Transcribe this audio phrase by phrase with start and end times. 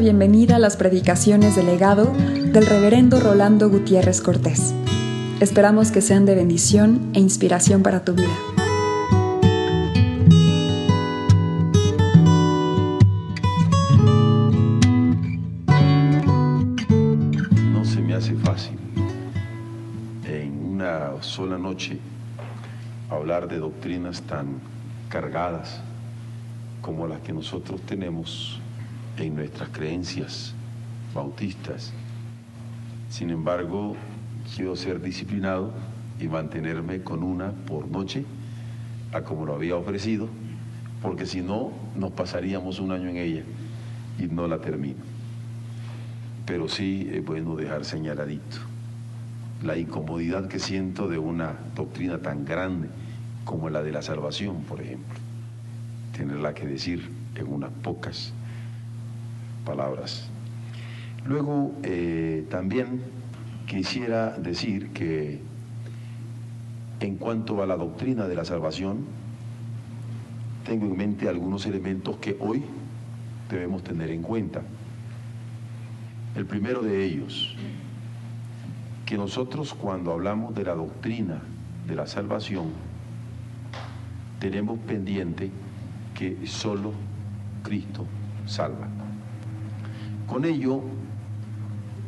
[0.00, 4.74] bienvenida a las predicaciones del legado del reverendo Rolando Gutiérrez Cortés.
[5.40, 8.34] Esperamos que sean de bendición e inspiración para tu vida.
[17.74, 18.78] No se me hace fácil
[20.24, 21.98] en una sola noche
[23.10, 24.60] hablar de doctrinas tan
[25.10, 25.82] cargadas
[26.80, 28.58] como las que nosotros tenemos
[29.16, 30.54] en nuestras creencias
[31.14, 31.92] bautistas.
[33.08, 33.96] Sin embargo,
[34.54, 35.72] quiero ser disciplinado
[36.20, 38.24] y mantenerme con una por noche,
[39.12, 40.28] a como lo había ofrecido,
[41.02, 43.42] porque si no, nos pasaríamos un año en ella
[44.18, 45.00] y no la termino.
[46.46, 48.58] Pero sí es bueno dejar señaladito
[49.62, 52.88] la incomodidad que siento de una doctrina tan grande
[53.44, 55.18] como la de la salvación, por ejemplo.
[56.16, 58.32] Tenerla que decir en unas pocas
[59.64, 60.28] palabras.
[61.24, 63.02] Luego, eh, también
[63.66, 65.40] quisiera decir que
[67.00, 69.04] en cuanto a la doctrina de la salvación,
[70.64, 72.62] tengo en mente algunos elementos que hoy
[73.50, 74.62] debemos tener en cuenta.
[76.34, 77.56] El primero de ellos,
[79.06, 81.42] que nosotros cuando hablamos de la doctrina
[81.86, 82.68] de la salvación,
[84.38, 85.50] tenemos pendiente
[86.14, 86.92] que solo
[87.62, 88.06] Cristo
[88.46, 88.99] salva.
[90.30, 90.80] Con ello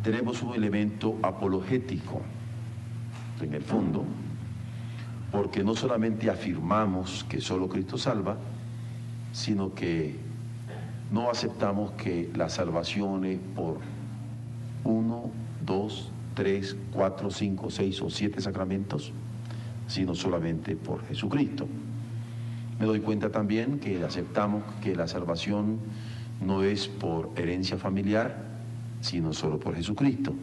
[0.05, 2.23] tenemos un elemento apologético
[3.41, 4.05] en el fondo,
[5.33, 8.37] porque no solamente afirmamos que solo Cristo salva,
[9.33, 10.15] sino que
[11.11, 13.79] no aceptamos que la salvación es por
[14.85, 15.33] uno,
[15.67, 19.13] dos, tres, cuatro, cinco, seis o siete sacramentos,
[19.89, 21.67] sino solamente por Jesucristo.
[22.79, 25.81] Me doy cuenta también que aceptamos que la salvación
[26.45, 28.37] no es por herencia familiar,
[29.01, 30.35] sino solo por Jesucristo.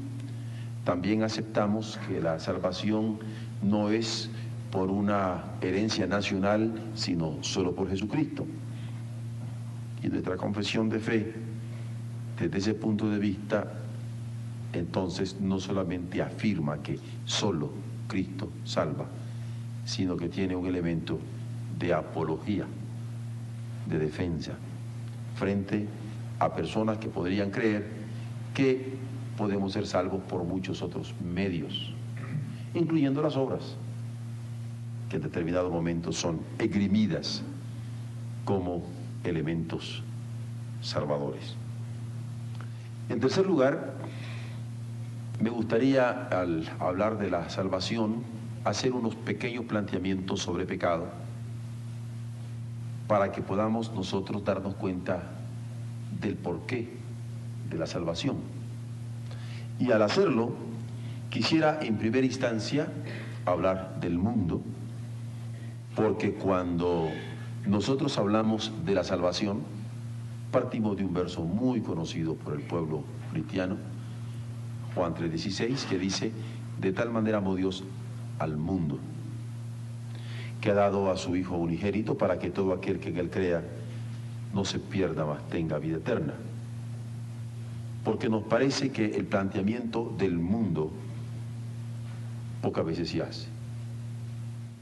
[0.84, 3.20] También aceptamos que la salvación
[3.62, 4.30] no es
[4.72, 8.46] por una herencia nacional, sino solo por Jesucristo.
[10.04, 11.34] Y nuestra confesión de fe,
[12.40, 13.74] desde ese punto de vista,
[14.74, 17.72] entonces no solamente afirma que solo
[18.08, 19.06] Cristo salva,
[19.86, 21.20] sino que tiene un elemento
[21.78, 22.66] de apología,
[23.88, 24.54] de defensa,
[25.40, 25.88] frente
[26.38, 27.88] a personas que podrían creer
[28.54, 28.94] que
[29.38, 31.94] podemos ser salvos por muchos otros medios,
[32.74, 33.78] incluyendo las obras,
[35.10, 37.42] que en determinados momentos son esgrimidas
[38.44, 38.84] como
[39.24, 40.04] elementos
[40.82, 41.56] salvadores.
[43.08, 43.96] En tercer lugar,
[45.42, 48.24] me gustaría, al hablar de la salvación,
[48.66, 51.08] hacer unos pequeños planteamientos sobre pecado
[53.10, 55.24] para que podamos nosotros darnos cuenta
[56.22, 56.94] del porqué
[57.68, 58.38] de la salvación.
[59.80, 60.52] Y al hacerlo,
[61.32, 62.88] quisiera en primera instancia
[63.48, 64.62] hablar del mundo,
[65.96, 67.10] porque cuando
[67.66, 69.64] nosotros hablamos de la salvación,
[70.52, 73.78] partimos de un verso muy conocido por el pueblo cristiano,
[74.94, 76.32] Juan 3:16, que dice,
[76.80, 77.84] de tal manera amó Dios
[78.38, 79.00] al mundo
[80.62, 83.64] que ha dado a su Hijo unigénito para que todo aquel que él crea
[84.54, 86.34] no se pierda, más tenga vida eterna.
[88.04, 90.92] Porque nos parece que el planteamiento del mundo
[92.62, 93.48] pocas veces se hace.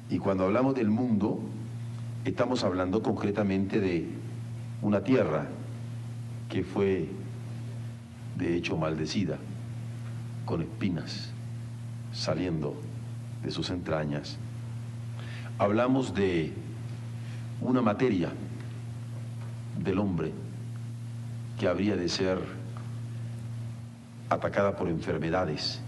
[0.09, 1.39] Y cuando hablamos del mundo,
[2.23, 4.07] estamos hablando concretamente de
[4.81, 5.47] una tierra
[6.49, 7.09] que fue
[8.38, 9.38] de hecho maldecida,
[10.45, 11.31] con espinas
[12.13, 12.75] saliendo
[13.44, 14.38] de sus entrañas
[15.57, 16.53] hablamos de
[17.62, 18.31] una materia
[19.84, 20.31] del hombre
[21.59, 22.40] que habría de ser
[24.29, 25.81] atacada por enfermedades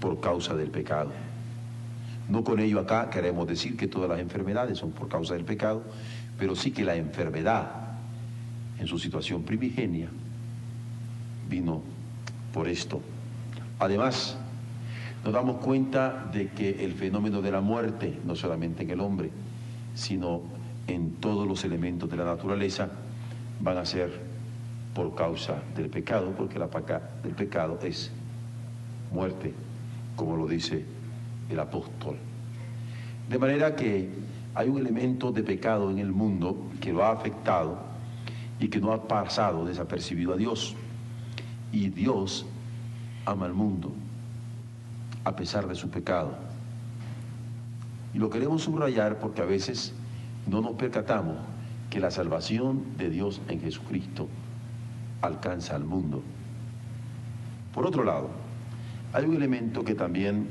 [0.00, 1.12] por causa del pecado.
[2.28, 5.82] No con ello acá queremos decir que todas las enfermedades son por causa del pecado,
[6.38, 7.70] pero sí que la enfermedad
[8.78, 10.08] en su situación primigenia
[11.48, 11.82] vino
[12.52, 13.00] por esto.
[13.78, 14.36] Además,
[15.24, 19.30] nos damos cuenta de que el fenómeno de la muerte, no solamente en el hombre,
[19.94, 20.42] sino
[20.88, 22.88] en todos los elementos de la naturaleza,
[23.60, 24.10] van a ser
[24.94, 28.10] por causa del pecado, porque la paca del pecado es
[29.12, 29.54] muerte,
[30.16, 30.84] como lo dice
[31.48, 32.16] el apóstol.
[33.28, 34.08] De manera que
[34.54, 37.78] hay un elemento de pecado en el mundo que lo ha afectado
[38.58, 40.74] y que no ha pasado desapercibido a Dios.
[41.70, 42.44] Y Dios
[43.24, 43.92] ama al mundo
[45.24, 46.34] a pesar de su pecado.
[48.14, 49.94] Y lo queremos subrayar porque a veces
[50.46, 51.36] no nos percatamos
[51.90, 54.28] que la salvación de Dios en Jesucristo
[55.20, 56.22] alcanza al mundo.
[57.72, 58.30] Por otro lado,
[59.12, 60.48] hay un elemento que también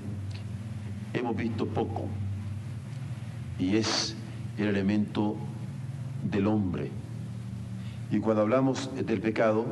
[1.14, 2.06] hemos visto poco
[3.60, 4.16] y es
[4.58, 5.36] el elemento
[6.24, 6.90] del hombre.
[8.12, 9.66] Y cuando hablamos del pecado,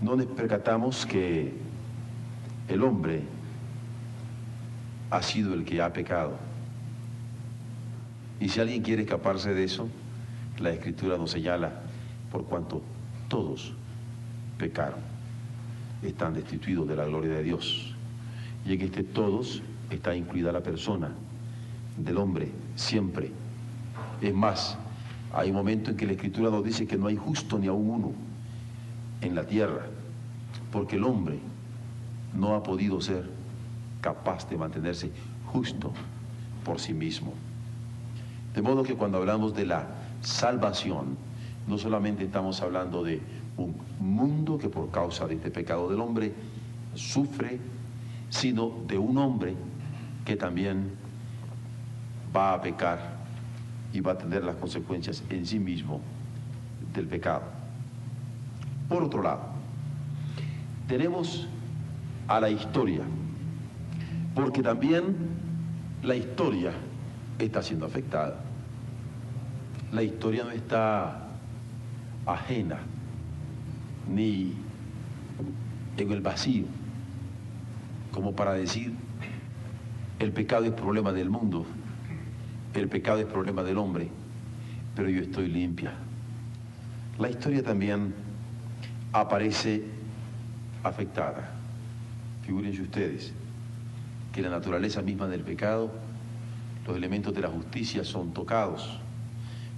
[0.00, 1.52] no nos percatamos que
[2.68, 3.22] el hombre
[5.14, 6.36] ha sido el que ha pecado.
[8.40, 9.88] Y si alguien quiere escaparse de eso,
[10.58, 11.72] la escritura nos señala
[12.32, 12.82] por cuanto
[13.28, 13.72] todos
[14.58, 14.98] pecaron,
[16.02, 17.94] están destituidos de la gloria de Dios.
[18.66, 21.12] Y en este todos está incluida la persona
[21.96, 23.30] del hombre, siempre.
[24.20, 24.76] Es más,
[25.32, 27.88] hay un momento en que la Escritura nos dice que no hay justo ni aún
[27.88, 28.12] uno
[29.20, 29.86] en la tierra,
[30.72, 31.38] porque el hombre
[32.34, 33.33] no ha podido ser
[34.04, 35.10] capaz de mantenerse
[35.46, 35.90] justo
[36.62, 37.32] por sí mismo.
[38.54, 39.86] De modo que cuando hablamos de la
[40.20, 41.16] salvación,
[41.66, 43.22] no solamente estamos hablando de
[43.56, 46.34] un mundo que por causa de este pecado del hombre
[46.94, 47.58] sufre,
[48.28, 49.54] sino de un hombre
[50.26, 50.90] que también
[52.36, 52.98] va a pecar
[53.94, 56.02] y va a tener las consecuencias en sí mismo
[56.92, 57.44] del pecado.
[58.86, 59.44] Por otro lado,
[60.88, 61.48] tenemos
[62.28, 63.00] a la historia,
[64.34, 65.14] porque también
[66.02, 66.72] la historia
[67.38, 68.40] está siendo afectada.
[69.92, 71.28] La historia no está
[72.26, 72.78] ajena
[74.12, 74.54] ni
[75.96, 76.64] en el vacío,
[78.12, 78.92] como para decir
[80.18, 81.64] el pecado es problema del mundo,
[82.74, 84.08] el pecado es problema del hombre,
[84.96, 85.92] pero yo estoy limpia.
[87.18, 88.12] La historia también
[89.12, 89.84] aparece
[90.82, 91.52] afectada.
[92.44, 93.32] Figúrense ustedes
[94.34, 95.92] que la naturaleza misma del pecado,
[96.84, 98.98] los elementos de la justicia son tocados.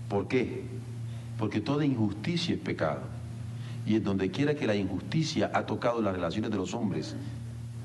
[0.09, 0.65] ¿Por qué?
[1.39, 3.03] Porque toda injusticia es pecado.
[3.85, 7.15] Y en donde quiera que la injusticia ha tocado las relaciones de los hombres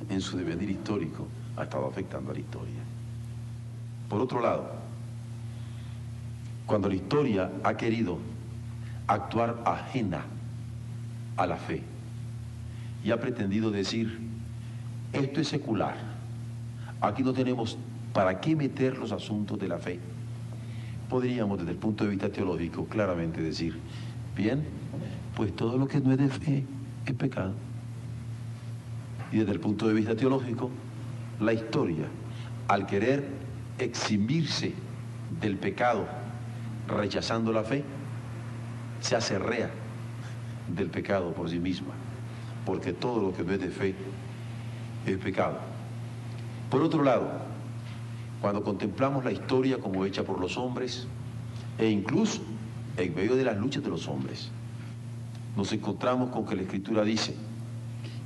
[0.10, 1.28] en su devenir histórico,
[1.58, 2.80] ha estado afectando a la historia.
[4.08, 4.72] Por otro lado,
[6.66, 8.18] cuando la historia ha querido
[9.08, 10.24] actuar ajena
[11.36, 11.84] a la fe
[13.04, 14.20] y ha pretendido decir,
[15.12, 16.11] esto es secular,
[17.02, 17.78] aquí no tenemos
[18.14, 20.00] para qué meter los asuntos de la fe,
[21.10, 23.78] podríamos desde el punto de vista teológico claramente decir,
[24.36, 24.64] bien,
[25.36, 26.64] pues todo lo que no es de fe
[27.06, 27.54] es pecado.
[29.32, 30.70] Y desde el punto de vista teológico,
[31.40, 32.06] la historia,
[32.68, 33.28] al querer
[33.80, 34.74] eximirse
[35.42, 36.06] del pecado,
[36.88, 37.84] rechazando la fe,
[39.00, 39.72] se acerrea
[40.76, 41.94] del pecado por sí misma,
[42.66, 43.96] porque todo lo que no es de fe
[45.06, 45.71] es pecado.
[46.72, 47.30] Por otro lado,
[48.40, 51.06] cuando contemplamos la historia como hecha por los hombres,
[51.78, 52.42] e incluso
[52.96, 54.50] en medio de las luchas de los hombres,
[55.58, 57.36] nos encontramos con que la Escritura dice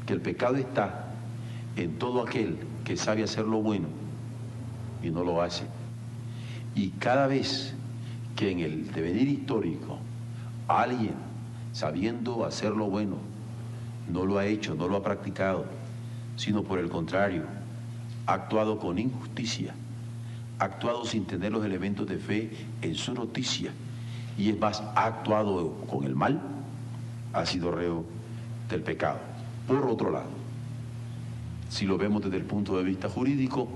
[0.05, 1.07] que el pecado está
[1.75, 3.87] en todo aquel que sabe hacer lo bueno
[5.01, 5.65] y no lo hace.
[6.75, 7.73] Y cada vez
[8.35, 9.97] que en el devenir histórico
[10.67, 11.15] alguien,
[11.71, 13.17] sabiendo hacer lo bueno,
[14.07, 15.65] no lo ha hecho, no lo ha practicado,
[16.35, 17.64] sino por el contrario,
[18.27, 19.73] ha actuado con injusticia,
[20.59, 22.51] ha actuado sin tener los elementos de fe
[22.81, 23.71] en su noticia,
[24.37, 26.41] y es más, ha actuado con el mal,
[27.33, 28.05] ha sido reo
[28.69, 29.19] del pecado.
[29.67, 30.29] Por otro lado,
[31.69, 33.67] si lo vemos desde el punto de vista jurídico,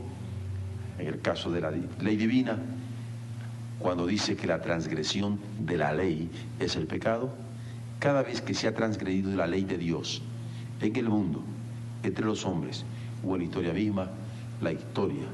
[0.98, 2.58] en el caso de la ley divina,
[3.80, 6.30] cuando dice que la transgresión de la ley
[6.60, 7.34] es el pecado,
[8.00, 10.22] cada vez que se ha transgredido la ley de Dios
[10.82, 11.42] en el mundo,
[12.04, 12.86] entre los hombres
[13.26, 14.10] o en la historia misma,
[14.62, 15.28] la historia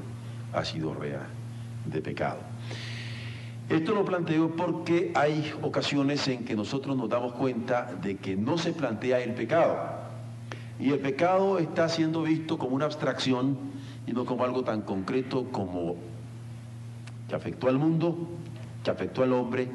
[0.52, 1.26] ha sido real
[1.84, 2.38] de pecado.
[3.68, 8.58] Esto lo planteo porque hay ocasiones en que nosotros nos damos cuenta de que no
[8.58, 9.76] se plantea el pecado.
[10.78, 13.58] Y el pecado está siendo visto como una abstracción
[14.06, 15.96] y no como algo tan concreto como
[17.28, 18.16] que afectó al mundo,
[18.84, 19.68] que afectó al hombre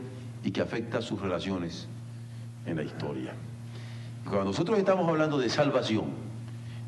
[0.44, 1.88] y que afecta a sus relaciones
[2.66, 3.34] en la historia.
[4.24, 6.06] Cuando nosotros estamos hablando de salvación,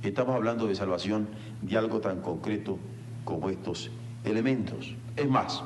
[0.01, 1.27] estamos hablando de salvación
[1.63, 2.77] de algo tan concreto
[3.24, 3.89] como estos
[4.24, 4.96] elementos.
[5.15, 5.63] Es más,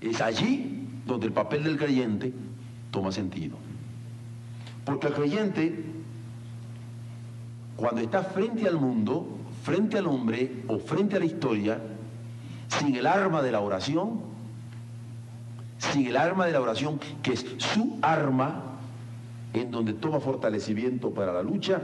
[0.00, 2.32] es allí donde el papel del creyente
[2.90, 3.56] toma sentido.
[4.84, 5.84] Porque el creyente,
[7.76, 11.80] cuando está frente al mundo, frente al hombre o frente a la historia,
[12.68, 14.20] sin el arma de la oración,
[15.78, 18.78] sin el arma de la oración, que es su arma,
[19.52, 21.80] en donde toma fortalecimiento para la lucha,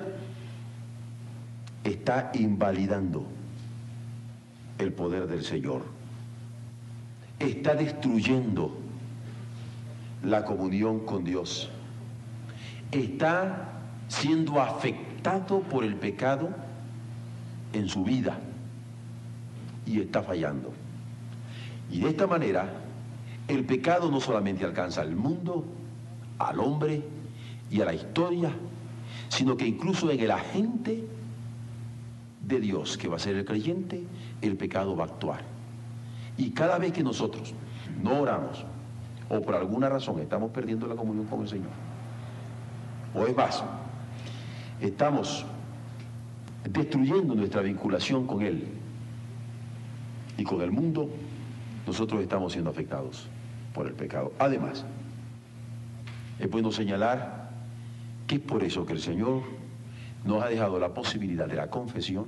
[1.84, 3.26] está invalidando
[4.78, 5.82] el poder del Señor.
[7.38, 8.76] Está destruyendo
[10.24, 11.70] la comunión con Dios.
[12.90, 13.72] Está
[14.08, 16.50] siendo afectado por el pecado
[17.72, 18.38] en su vida
[19.86, 20.72] y está fallando.
[21.90, 22.72] Y de esta manera,
[23.46, 25.64] el pecado no solamente alcanza al mundo,
[26.38, 27.02] al hombre
[27.70, 28.50] y a la historia,
[29.28, 31.04] sino que incluso en el agente
[32.48, 34.02] de Dios, que va a ser el creyente,
[34.40, 35.40] el pecado va a actuar.
[36.36, 37.54] Y cada vez que nosotros
[38.02, 38.64] no oramos,
[39.28, 41.70] o por alguna razón estamos perdiendo la comunión con el Señor,
[43.14, 43.62] o es más,
[44.80, 45.44] estamos
[46.64, 48.64] destruyendo nuestra vinculación con Él
[50.36, 51.08] y con el mundo,
[51.86, 53.28] nosotros estamos siendo afectados
[53.74, 54.32] por el pecado.
[54.38, 54.84] Además,
[56.38, 57.50] es bueno señalar
[58.26, 59.42] que es por eso que el Señor
[60.24, 62.26] nos ha dejado la posibilidad de la confesión,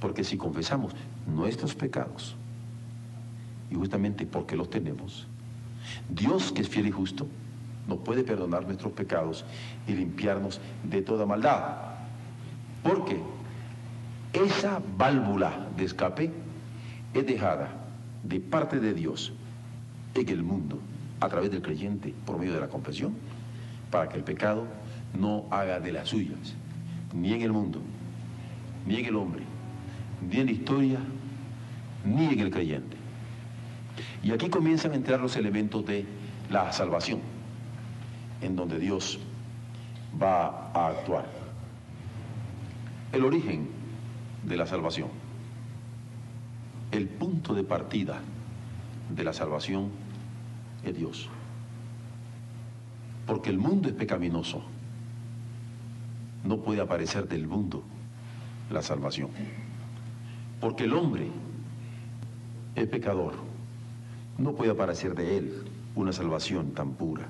[0.00, 0.92] porque si confesamos
[1.26, 2.36] nuestros pecados,
[3.70, 5.26] y justamente porque los tenemos,
[6.08, 7.26] Dios que es fiel y justo,
[7.86, 9.44] nos puede perdonar nuestros pecados
[9.86, 11.76] y limpiarnos de toda maldad.
[12.82, 13.18] Porque
[14.32, 16.30] esa válvula de escape
[17.14, 17.70] es dejada
[18.22, 19.32] de parte de Dios
[20.14, 20.78] en el mundo
[21.20, 23.14] a través del creyente por medio de la confesión
[23.90, 24.66] para que el pecado
[25.18, 26.54] no haga de las suyas,
[27.12, 27.80] ni en el mundo,
[28.86, 29.42] ni en el hombre,
[30.28, 30.98] ni en la historia,
[32.04, 32.96] ni en el creyente.
[34.22, 36.06] Y aquí comienzan a entrar los elementos de
[36.50, 37.20] la salvación,
[38.40, 39.18] en donde Dios
[40.20, 41.26] va a actuar.
[43.12, 43.68] El origen
[44.44, 45.08] de la salvación,
[46.90, 48.20] el punto de partida
[49.14, 49.90] de la salvación
[50.84, 51.28] es Dios.
[53.26, 54.62] Porque el mundo es pecaminoso.
[56.44, 57.82] No puede aparecer del mundo
[58.70, 59.30] la salvación.
[60.60, 61.28] Porque el hombre
[62.74, 63.34] es pecador.
[64.38, 65.64] No puede aparecer de él
[65.94, 67.26] una salvación tan pura.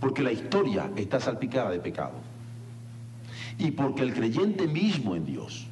[0.00, 2.14] Porque la historia está salpicada de pecado.
[3.58, 5.66] Y porque el creyente mismo en Dios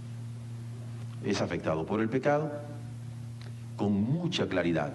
[1.25, 2.51] es afectado por el pecado,
[3.77, 4.93] con mucha claridad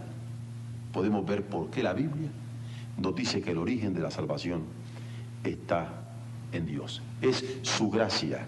[0.98, 2.30] podemos ver por qué la Biblia
[2.98, 4.64] nos dice que el origen de la salvación
[5.44, 6.07] está
[6.52, 7.02] en Dios.
[7.22, 8.48] Es su gracia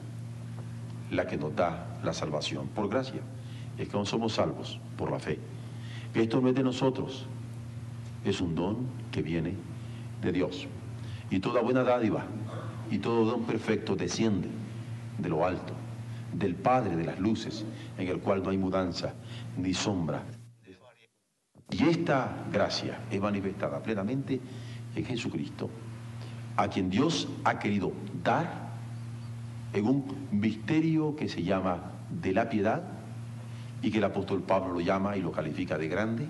[1.11, 2.67] la que nos da la salvación.
[2.67, 3.21] Por gracia
[3.77, 5.39] es que no somos salvos por la fe.
[6.13, 7.25] Esto no es de nosotros,
[8.25, 9.53] es un don que viene
[10.21, 10.67] de Dios.
[11.29, 12.25] Y toda buena dádiva
[12.89, 14.49] y todo don perfecto desciende
[15.17, 15.73] de lo alto,
[16.33, 17.65] del Padre de las luces,
[17.97, 19.13] en el cual no hay mudanza
[19.57, 20.23] ni sombra
[21.71, 24.39] y esta gracia es manifestada plenamente
[24.95, 25.69] en Jesucristo,
[26.59, 28.69] a quien Dios ha querido dar
[29.71, 32.83] en un misterio que se llama de la piedad
[33.81, 36.27] y que el apóstol Pablo lo llama y lo califica de grande,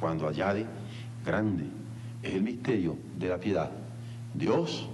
[0.00, 0.64] cuando añade
[1.26, 1.64] grande.
[2.22, 3.70] Es el misterio de la piedad.
[4.32, 4.88] Dios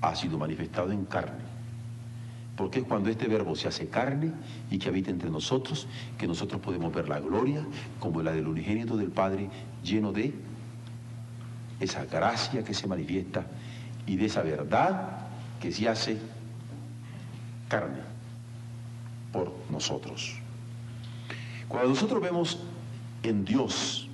[0.00, 1.46] ha sido manifestado en carne
[2.56, 4.32] porque es cuando este verbo se hace carne
[4.72, 5.86] y que habita entre nosotros,
[6.18, 7.64] que nosotros podemos ver la gloria
[8.00, 9.50] como la del unigénito del Padre,
[9.84, 10.32] lleno de
[11.80, 13.46] esa gracia que se manifiesta
[14.06, 15.18] y de esa verdad
[15.60, 16.18] que se hace
[17.68, 18.00] carne
[19.32, 20.38] por nosotros.
[21.68, 22.60] Cuando nosotros vemos
[23.22, 24.08] en Dios,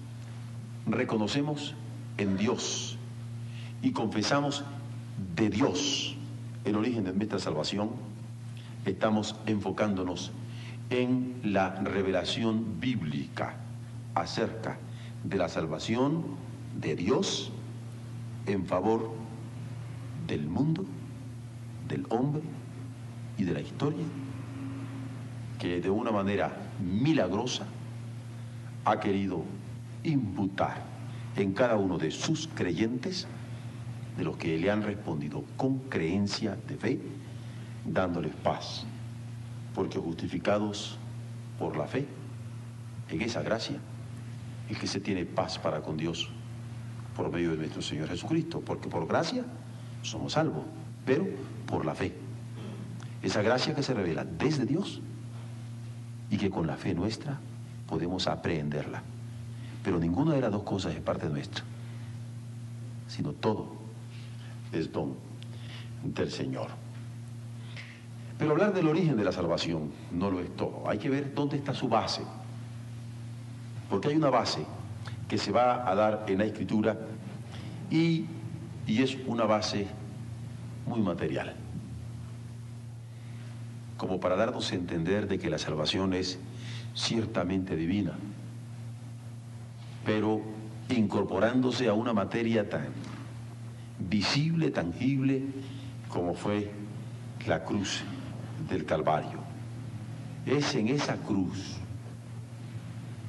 [0.86, 1.74] reconocemos
[2.18, 2.96] en Dios
[3.82, 4.64] y confesamos
[5.36, 6.16] de Dios
[6.64, 7.90] el origen de nuestra salvación,
[8.84, 10.32] estamos enfocándonos
[10.90, 13.56] en la revelación bíblica
[14.14, 14.78] acerca
[15.24, 16.24] de la salvación
[16.80, 17.52] de Dios
[18.46, 19.12] en favor
[20.26, 20.84] del mundo,
[21.88, 22.42] del hombre
[23.38, 24.04] y de la historia,
[25.58, 27.66] que de una manera milagrosa
[28.84, 29.44] ha querido
[30.02, 30.82] imputar
[31.36, 33.26] en cada uno de sus creyentes,
[34.16, 37.00] de los que le han respondido con creencia de fe,
[37.84, 38.84] dándoles paz,
[39.74, 40.98] porque justificados
[41.58, 42.06] por la fe,
[43.08, 43.78] en esa gracia,
[44.68, 46.30] es que se tiene paz para con Dios
[47.16, 49.44] por medio de nuestro Señor Jesucristo, porque por gracia
[50.02, 50.64] somos salvos,
[51.04, 51.26] pero
[51.66, 52.12] por la fe.
[53.22, 55.00] Esa gracia que se revela desde Dios
[56.30, 57.38] y que con la fe nuestra
[57.86, 59.02] podemos aprehenderla.
[59.84, 61.64] Pero ninguna de las dos cosas es parte nuestra,
[63.08, 63.76] sino todo
[64.72, 65.14] es don
[66.02, 66.68] del Señor.
[68.38, 70.88] Pero hablar del origen de la salvación no lo es todo.
[70.88, 72.22] Hay que ver dónde está su base.
[73.88, 74.64] Porque hay una base
[75.32, 76.94] que se va a dar en la escritura
[77.90, 78.26] y,
[78.86, 79.86] es una base
[80.84, 81.54] muy material.
[83.96, 86.38] Como para darnos a entender de que la salvación es
[86.94, 88.12] ciertamente divina,
[90.04, 90.42] pero
[90.90, 92.88] incorporándose a una materia tan
[94.00, 95.44] visible, tangible
[96.10, 96.70] como fue
[97.46, 98.02] la cruz
[98.68, 99.38] del Calvario.
[100.44, 101.78] Es en esa cruz,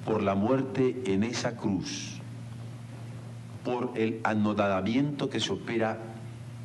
[0.05, 2.19] por la muerte en esa cruz,
[3.63, 5.97] por el anodamiento que se opera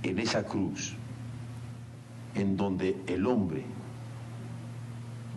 [0.03, 0.95] en esa cruz,
[2.35, 3.65] en donde el hombre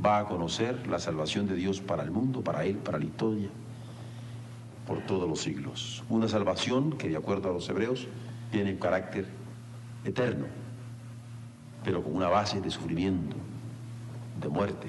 [0.03, 3.49] va a conocer la salvación de Dios para el mundo, para él, para la historia,
[4.87, 6.03] por todos los siglos.
[6.09, 8.07] Una salvación que, de acuerdo a los hebreos,
[8.51, 9.27] tiene un carácter
[10.03, 10.47] eterno,
[11.83, 13.35] pero con una base de sufrimiento,
[14.41, 14.87] de muerte,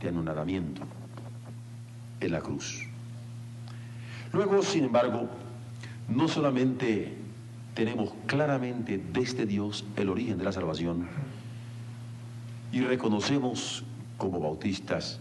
[0.00, 0.82] de anonadamiento
[2.20, 2.82] en la cruz.
[4.32, 5.28] Luego, sin embargo,
[6.08, 7.14] no solamente
[7.74, 11.08] tenemos claramente desde Dios el origen de la salvación
[12.72, 13.84] y reconocemos
[14.18, 15.20] como bautistas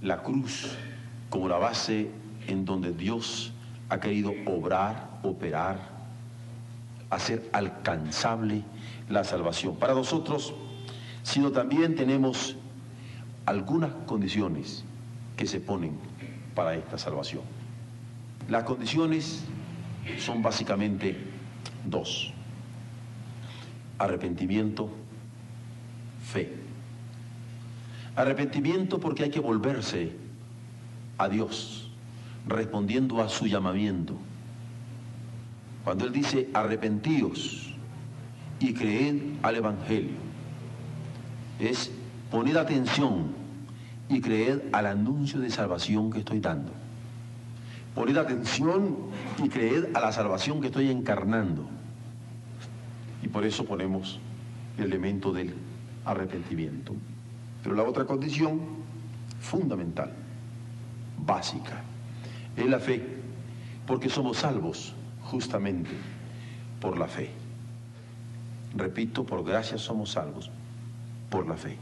[0.00, 0.76] la cruz
[1.32, 2.10] como la base
[2.46, 3.52] en donde Dios
[3.88, 5.78] ha querido obrar, operar,
[7.08, 8.64] hacer alcanzable
[9.08, 9.76] la salvación.
[9.76, 10.52] Para nosotros,
[11.22, 12.56] sino también tenemos
[13.46, 14.84] algunas condiciones
[15.36, 15.98] que se ponen
[16.54, 17.42] para esta salvación.
[18.48, 19.44] Las condiciones
[20.18, 21.16] son básicamente
[21.84, 22.32] dos.
[23.98, 24.90] Arrepentimiento,
[26.24, 26.52] fe.
[28.16, 30.12] Arrepentimiento porque hay que volverse
[31.18, 31.90] a Dios,
[32.46, 34.14] respondiendo a su llamamiento.
[35.84, 37.74] Cuando Él dice arrepentíos
[38.60, 40.16] y creed al Evangelio,
[41.58, 41.90] es
[42.30, 43.41] poned atención
[44.12, 46.70] y creed al anuncio de salvación que estoy dando.
[47.94, 48.96] Poned atención
[49.42, 51.66] y creed a la salvación que estoy encarnando.
[53.22, 54.20] Y por eso ponemos
[54.76, 55.54] el elemento del
[56.04, 56.94] arrepentimiento.
[57.62, 58.60] Pero la otra condición
[59.40, 60.12] fundamental,
[61.24, 61.82] básica,
[62.56, 63.02] es la fe,
[63.86, 65.90] porque somos salvos justamente
[66.80, 67.30] por la fe.
[68.74, 70.50] Repito, por gracia somos salvos
[71.30, 71.78] por la fe.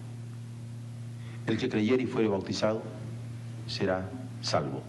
[1.47, 2.83] El que creyere y fuere bautizado
[3.67, 4.09] será
[4.41, 4.83] salvo,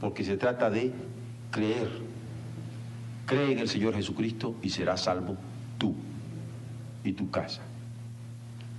[0.00, 0.92] porque se trata de
[1.50, 1.88] creer.
[3.26, 5.36] Cree en el Señor Jesucristo y será salvo
[5.78, 5.94] tú
[7.04, 7.62] y tu casa.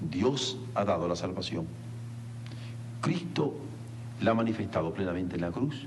[0.02, 1.65] Dios ha dado la salvación.
[3.02, 3.56] Cristo
[4.22, 5.86] la ha manifestado plenamente en la cruz,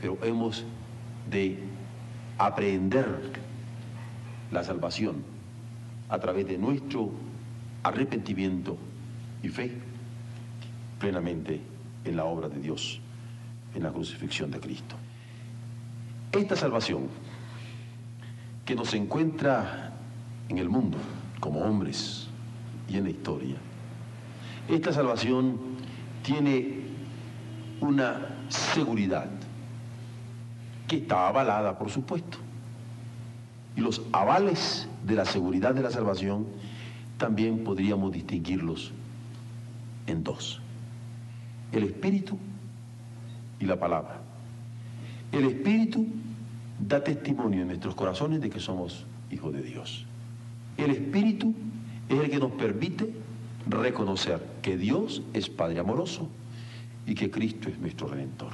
[0.00, 0.64] pero hemos
[1.30, 1.58] de
[2.38, 3.06] aprender
[4.50, 5.16] la salvación
[6.08, 7.10] a través de nuestro
[7.82, 8.76] arrepentimiento
[9.42, 9.72] y fe
[10.98, 11.60] plenamente
[12.04, 13.00] en la obra de Dios,
[13.74, 14.96] en la crucifixión de Cristo.
[16.32, 17.08] Esta salvación
[18.64, 19.92] que nos encuentra
[20.48, 20.98] en el mundo
[21.40, 22.28] como hombres,
[22.88, 23.56] y en la historia.
[24.68, 25.58] Esta salvación
[26.22, 26.84] tiene
[27.80, 29.28] una seguridad
[30.86, 32.38] que está avalada, por supuesto.
[33.76, 36.46] Y los avales de la seguridad de la salvación
[37.18, 38.92] también podríamos distinguirlos
[40.06, 40.60] en dos.
[41.74, 42.38] El Espíritu
[43.58, 44.20] y la palabra.
[45.32, 46.06] El Espíritu
[46.78, 50.06] da testimonio en nuestros corazones de que somos hijos de Dios.
[50.76, 51.52] El Espíritu
[52.08, 53.12] es el que nos permite
[53.66, 56.28] reconocer que Dios es Padre amoroso
[57.06, 58.52] y que Cristo es nuestro Redentor.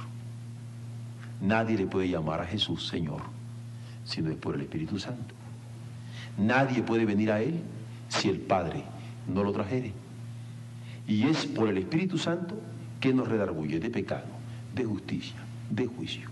[1.41, 3.21] Nadie le puede llamar a Jesús Señor
[4.03, 5.35] si no es por el Espíritu Santo.
[6.39, 7.61] Nadie puede venir a Él
[8.09, 8.83] si el Padre
[9.31, 9.93] no lo trajere.
[11.07, 12.59] Y es por el Espíritu Santo
[13.01, 14.27] que nos redarguye de pecado,
[14.73, 15.37] de justicia,
[15.69, 16.29] de juicio.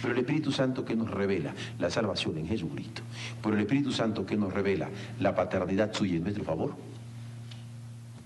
[0.00, 3.02] Pero el Espíritu Santo que nos revela la salvación en Jesucristo,
[3.42, 4.88] por el Espíritu Santo que nos revela
[5.20, 6.74] la paternidad suya en nuestro favor.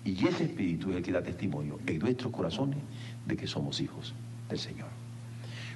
[0.05, 2.79] Y ese Espíritu es el que da testimonio en nuestros corazones
[3.27, 4.15] de que somos hijos
[4.49, 4.89] del Señor.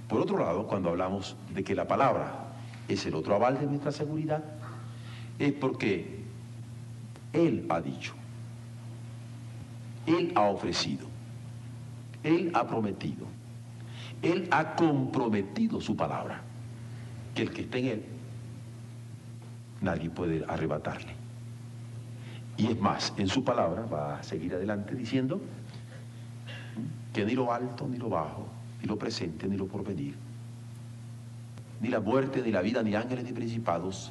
[0.08, 2.52] Por otro lado, cuando hablamos de que la palabra
[2.88, 4.44] es el otro aval de nuestra seguridad,
[5.38, 6.20] es porque
[7.32, 8.14] Él ha dicho,
[10.06, 11.13] Él ha ofrecido,
[12.24, 13.26] Él ha prometido
[14.24, 16.40] él ha comprometido su palabra,
[17.34, 18.04] que el que esté en Él,
[19.82, 21.12] nadie puede arrebatarle.
[22.56, 25.40] Y es más, en su palabra va a seguir adelante diciendo
[27.12, 28.46] que ni lo alto, ni lo bajo,
[28.80, 30.14] ni lo presente, ni lo porvenir,
[31.82, 34.10] ni la muerte, ni la vida, ni ángeles, ni principados,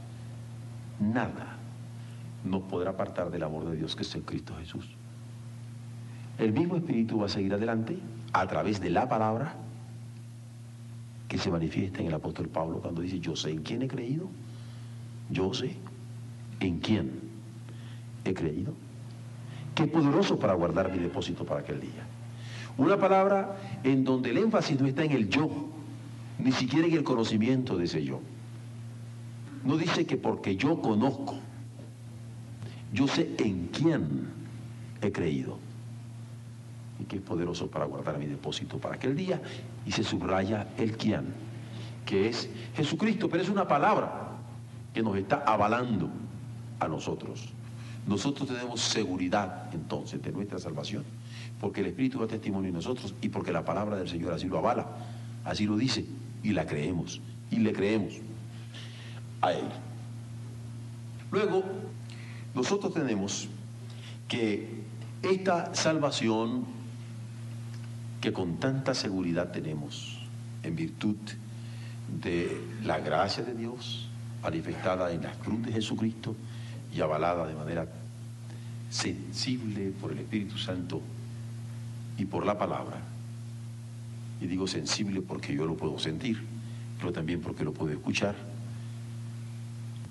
[0.99, 1.57] nada
[2.43, 4.95] nos podrá apartar del amor de Dios que es en Cristo Jesús.
[6.37, 7.97] El mismo Espíritu va a seguir adelante
[8.33, 9.55] a través de la palabra
[11.27, 14.27] que se manifiesta en el apóstol Pablo cuando dice, yo sé en quién he creído,
[15.29, 15.75] yo sé
[16.59, 17.11] en quién
[18.25, 18.73] he creído.
[19.75, 22.05] Qué poderoso para guardar mi depósito para aquel día.
[22.77, 25.49] Una palabra en donde el énfasis no está en el yo,
[26.39, 28.19] ni siquiera en el conocimiento de ese yo.
[29.63, 31.37] No dice que porque yo conozco,
[32.91, 34.27] Yo sé en quién
[35.01, 35.57] he creído
[36.99, 39.41] y que es poderoso para guardar mi depósito para aquel día
[39.85, 41.33] y se subraya el quién,
[42.05, 44.31] que es Jesucristo, pero es una palabra
[44.93, 46.09] que nos está avalando
[46.79, 47.49] a nosotros.
[48.05, 51.03] Nosotros tenemos seguridad entonces de nuestra salvación,
[51.59, 54.57] porque el Espíritu da testimonio en nosotros y porque la palabra del Señor así lo
[54.57, 54.87] avala,
[55.45, 56.05] así lo dice,
[56.43, 58.13] y la creemos, y le creemos
[59.41, 59.65] a Él.
[61.31, 61.63] Luego,
[62.53, 63.47] nosotros tenemos
[64.27, 64.83] que
[65.23, 66.65] esta salvación
[68.23, 70.17] que con tanta seguridad tenemos
[70.63, 71.17] en virtud
[72.21, 74.07] de la gracia de Dios
[74.41, 76.33] manifestada en la cruz de Jesucristo,
[76.95, 77.85] y avalada de manera
[78.89, 81.01] sensible por el Espíritu Santo
[82.17, 83.01] y por la palabra.
[84.39, 86.41] Y digo sensible porque yo lo puedo sentir,
[86.99, 88.35] pero también porque lo puedo escuchar.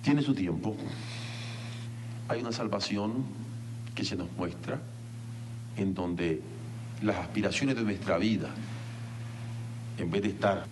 [0.03, 0.77] Tiene su tiempo.
[2.29, 3.25] Hay una salvación
[3.95, 4.83] que se nos muestra
[5.79, 6.52] en donde
[7.03, 8.49] las aspiraciones de nuestra vida,
[9.99, 10.67] en vez de estar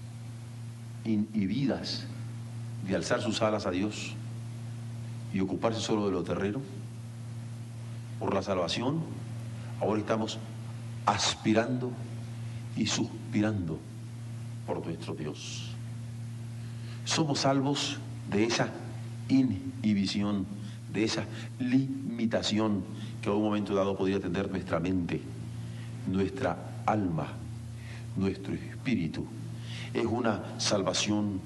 [1.05, 2.07] inhibidas
[2.87, 4.15] de alzar sus alas a Dios,
[5.33, 6.61] y ocuparse solo de lo terreno,
[8.19, 9.01] por la salvación,
[9.81, 10.39] ahora estamos
[11.07, 11.93] aspirando
[12.77, 13.79] y suspirando
[14.67, 15.71] por nuestro Dios.
[17.05, 17.99] Somos salvos
[18.31, 18.69] de esa
[19.29, 20.47] inhibición,
[20.93, 21.25] de esa
[21.59, 22.85] limitación
[23.23, 25.21] que a un momento dado podría tener nuestra mente,
[26.11, 27.29] nuestra alma,
[28.17, 29.27] nuestro espíritu.
[29.93, 31.41] Es una salvación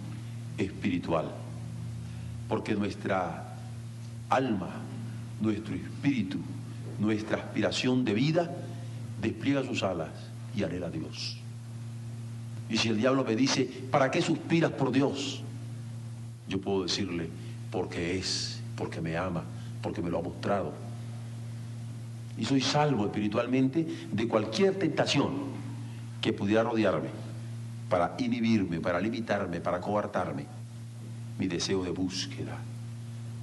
[0.58, 1.30] espiritual,
[2.48, 3.56] porque nuestra
[4.28, 4.70] alma,
[5.40, 6.38] nuestro espíritu,
[6.98, 8.50] nuestra aspiración de vida,
[9.20, 10.10] despliega sus alas
[10.54, 11.38] y anhela a Dios.
[12.68, 15.42] Y si el diablo me dice, ¿para qué suspiras por Dios?
[16.48, 17.28] Yo puedo decirle,
[17.70, 19.44] porque es, porque me ama,
[19.82, 20.72] porque me lo ha mostrado.
[22.36, 25.32] Y soy salvo espiritualmente de cualquier tentación
[26.20, 27.08] que pudiera rodearme
[27.88, 30.46] para inhibirme, para limitarme, para coartarme
[31.38, 32.58] mi deseo de búsqueda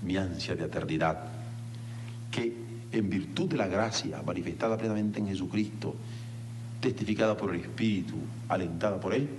[0.01, 1.19] mi ansia de eternidad,
[2.31, 2.55] que
[2.91, 5.95] en virtud de la gracia manifestada plenamente en Jesucristo,
[6.79, 8.15] testificada por el Espíritu,
[8.49, 9.29] alentada por Él,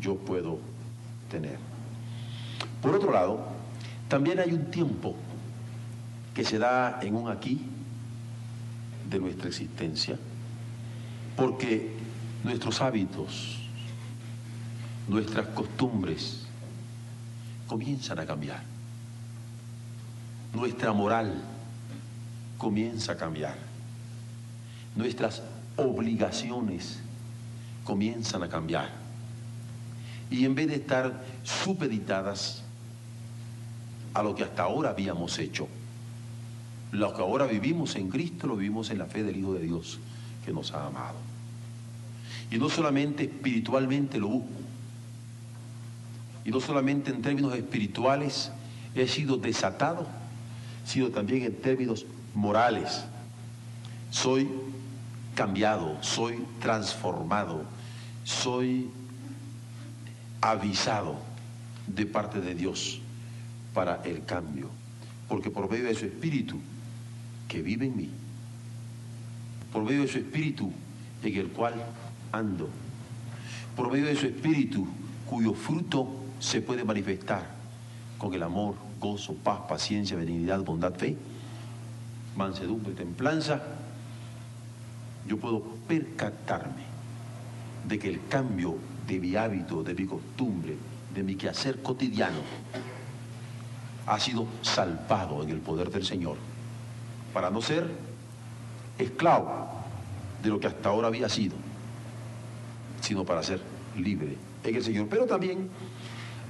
[0.00, 0.58] yo puedo
[1.30, 1.56] tener.
[2.82, 3.40] Por otro lado,
[4.08, 5.16] también hay un tiempo
[6.34, 7.60] que se da en un aquí
[9.08, 10.18] de nuestra existencia,
[11.36, 11.92] porque
[12.44, 13.58] nuestros hábitos,
[15.08, 16.46] nuestras costumbres
[17.66, 18.76] comienzan a cambiar
[20.56, 21.34] nuestra moral
[22.58, 23.54] comienza a cambiar.
[24.96, 25.42] Nuestras
[25.76, 26.98] obligaciones
[27.84, 28.90] comienzan a cambiar.
[30.30, 32.62] Y en vez de estar supeditadas
[34.14, 35.68] a lo que hasta ahora habíamos hecho,
[36.92, 39.98] lo que ahora vivimos en Cristo lo vivimos en la fe del Hijo de Dios
[40.44, 41.16] que nos ha amado.
[42.50, 44.50] Y no solamente espiritualmente lo busco,
[46.44, 48.52] y no solamente en términos espirituales
[48.94, 50.06] he sido desatado,
[50.84, 53.04] sino también en términos morales.
[54.10, 54.48] Soy
[55.34, 57.64] cambiado, soy transformado,
[58.22, 58.88] soy
[60.40, 61.16] avisado
[61.88, 63.00] de parte de Dios
[63.74, 64.70] para el cambio,
[65.28, 66.60] porque por medio de su espíritu
[67.48, 68.10] que vive en mí,
[69.72, 70.72] por medio de su espíritu
[71.22, 71.74] en el cual
[72.32, 72.68] ando,
[73.74, 74.86] por medio de su espíritu
[75.28, 77.46] cuyo fruto se puede manifestar
[78.18, 81.16] con el amor, gozo, paz, paciencia, benignidad, bondad, fe,
[82.36, 83.62] mansedumbre, templanza,
[85.26, 86.84] yo puedo percatarme
[87.86, 90.76] de que el cambio de mi hábito, de mi costumbre,
[91.14, 92.40] de mi quehacer cotidiano,
[94.06, 96.36] ha sido salvado en el poder del Señor,
[97.36, 97.86] para no ser
[98.98, 99.68] esclavo
[100.42, 101.54] de lo que hasta ahora había sido,
[103.02, 103.60] sino para ser
[103.94, 105.06] libre en el Señor.
[105.10, 105.68] Pero también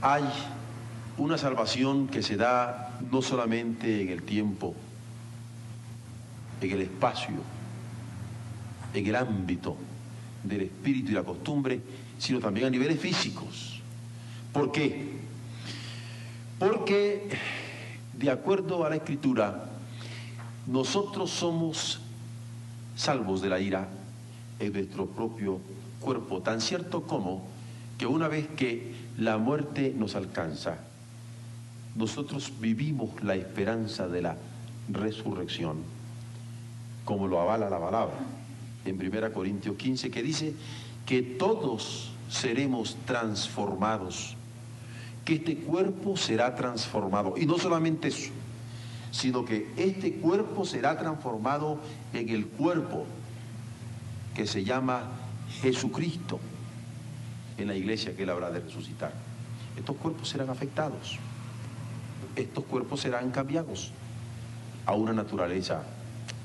[0.01, 0.23] hay
[1.19, 4.77] una salvación que se da no solamente en el tiempo,
[6.61, 7.35] en el espacio,
[8.95, 9.77] en el ámbito
[10.45, 11.81] del espíritu y la costumbre,
[12.17, 13.83] sino también a niveles físicos.
[14.53, 15.19] ¿Por qué?
[16.61, 17.29] Porque,
[18.17, 19.73] de acuerdo a la escritura,
[20.67, 22.01] nosotros somos
[22.97, 23.89] salvos de la ira
[24.59, 25.61] en nuestro propio
[26.01, 27.47] cuerpo, tan cierto como
[27.99, 30.79] que una vez que la muerte nos alcanza,
[31.95, 34.37] nosotros vivimos la esperanza de la
[34.89, 35.79] resurrección,
[37.05, 38.19] como lo avala la palabra
[38.85, 40.55] en 1 Corintios 15, que dice
[41.07, 44.37] que todos seremos transformados,
[45.25, 47.35] que este cuerpo será transformado.
[47.37, 48.31] Y no solamente eso,
[49.17, 51.81] sino que este cuerpo será transformado
[52.13, 53.07] en el cuerpo
[54.35, 55.05] que se llama
[55.63, 56.39] Jesucristo
[57.57, 59.15] en la iglesia que él habrá de resucitar.
[59.75, 61.19] Estos cuerpos serán afectados,
[62.35, 63.93] estos cuerpos serán cambiados
[64.85, 65.83] a una naturaleza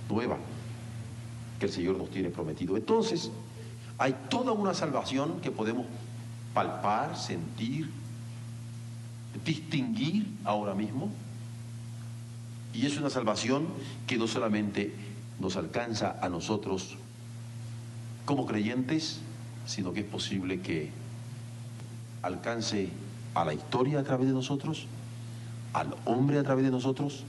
[0.10, 0.38] nueva
[1.60, 2.78] que el Señor nos tiene prometido.
[2.78, 3.32] Entonces,
[3.98, 5.86] hay toda una salvación que podemos
[6.54, 7.90] palpar, sentir,
[9.44, 11.12] distinguir ahora mismo.
[12.74, 13.68] Y es una salvación
[14.08, 14.94] que no solamente
[15.40, 16.96] nos alcanza a nosotros
[18.26, 19.20] como creyentes,
[19.66, 20.90] sino que es posible que
[22.22, 22.90] alcance
[23.34, 24.88] a la historia a través de nosotros,
[25.74, 27.24] al hombre a través de nosotros,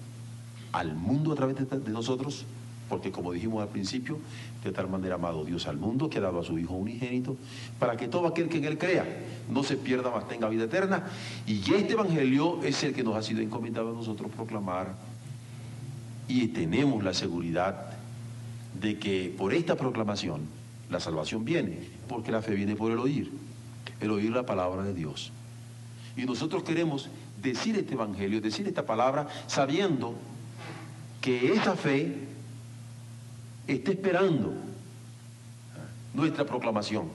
[0.73, 2.45] al mundo a través de, nosotros,
[2.89, 4.19] porque como dijimos al principio,
[4.65, 7.37] de tal manera amado Dios al mundo que ha dado a su Hijo unigénito,
[7.79, 9.05] para que todo aquel que en él crea
[9.51, 11.05] no se pierda, más tenga vida eterna.
[11.47, 15.12] Y este Evangelio es el que nos ha sido encomendado a nosotros proclamar.
[16.29, 17.93] Y tenemos la seguridad
[18.81, 20.43] de que por esta proclamación
[20.91, 23.31] la salvación viene, porque la fe viene por el oír,
[24.01, 25.33] el oír la palabra de Dios.
[26.17, 27.09] Y nosotros queremos
[27.41, 30.15] decir este Evangelio, decir esta palabra, sabiendo
[31.21, 32.15] que esta fe
[33.67, 34.53] está esperando
[36.15, 37.09] nuestra proclamación,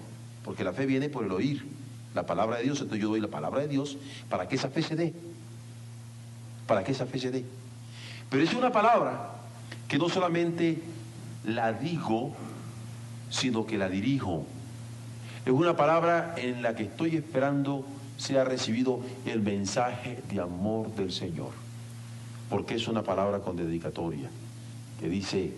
[0.44, 1.66] porque la fe viene por el oír
[2.16, 3.98] la palabra de Dios, entonces yo doy la palabra de Dios
[4.30, 5.14] para que esa fe se dé,
[6.66, 7.46] para que esa fe se dé.
[8.30, 9.32] Pero es una palabra
[9.88, 10.82] que no solamente
[11.46, 12.34] la digo,
[13.30, 14.46] sino que la dirijo.
[15.46, 17.86] Es una palabra en la que estoy esperando
[18.18, 21.52] sea recibido el mensaje de amor del Señor,
[22.50, 24.30] porque es una palabra con dedicatoria,
[25.00, 25.54] que dice,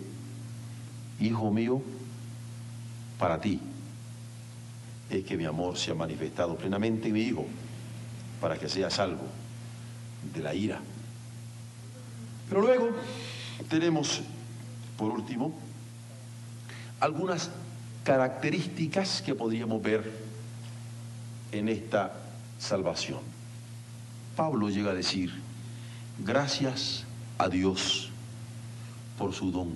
[1.20, 1.82] Hijo mío,
[3.18, 3.60] para ti
[5.10, 7.46] es que mi amor se ha manifestado plenamente en mi Hijo,
[8.40, 9.24] para que sea salvo
[10.34, 10.80] de la ira.
[12.50, 12.90] Pero luego
[13.70, 14.22] tenemos,
[14.98, 15.54] por último,
[17.00, 17.52] algunas
[18.04, 20.12] características que podríamos ver
[21.52, 22.14] en esta
[22.58, 23.20] salvación.
[24.36, 25.32] Pablo llega a decir,
[26.18, 27.04] gracias
[27.38, 28.10] a Dios
[29.18, 29.74] por su don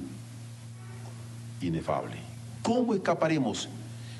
[1.61, 2.17] inefable.
[2.61, 3.69] ¿Cómo escaparemos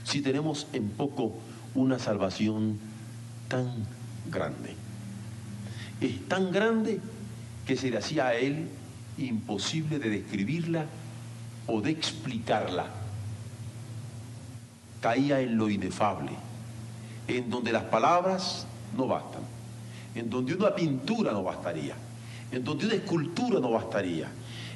[0.03, 1.33] si tenemos en poco
[1.73, 2.77] una salvación
[3.47, 3.71] tan
[4.29, 4.75] grande?
[6.01, 6.99] Es tan grande
[7.65, 8.67] que se le hacía a él
[9.17, 10.85] imposible de describirla
[11.67, 12.87] o de explicarla.
[15.01, 16.31] Caía en lo inefable,
[17.27, 19.43] en donde las palabras no bastan,
[20.15, 21.95] en donde una pintura no bastaría,
[22.51, 24.27] en donde una escultura no bastaría,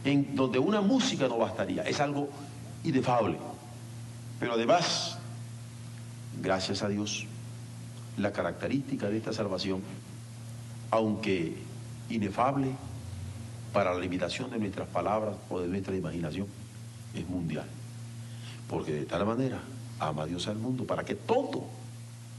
[0.03, 1.83] en donde una música no bastaría.
[1.83, 2.29] Es algo
[2.83, 3.37] inefable.
[4.39, 5.17] Pero además,
[6.41, 7.25] gracias a Dios,
[8.17, 9.81] la característica de esta salvación,
[10.91, 11.66] aunque
[12.09, 12.71] inefable
[13.73, 16.47] para la limitación de nuestras palabras o de nuestra imaginación,
[17.13, 17.65] es mundial.
[18.69, 19.59] Porque de tal manera
[19.99, 21.65] ama a Dios al mundo para que todo,